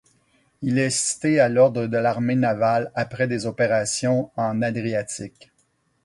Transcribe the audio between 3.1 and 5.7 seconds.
des opérations en Adriatique.